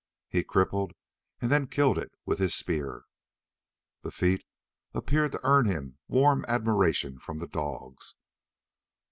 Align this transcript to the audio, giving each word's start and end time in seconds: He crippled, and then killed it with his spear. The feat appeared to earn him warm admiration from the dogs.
He 0.29 0.43
crippled, 0.43 0.93
and 1.41 1.51
then 1.51 1.67
killed 1.67 1.99
it 1.99 2.11
with 2.25 2.39
his 2.39 2.55
spear. 2.55 3.03
The 4.01 4.09
feat 4.11 4.43
appeared 4.95 5.31
to 5.33 5.39
earn 5.47 5.67
him 5.67 5.99
warm 6.07 6.43
admiration 6.47 7.19
from 7.19 7.37
the 7.37 7.45
dogs. 7.45 8.15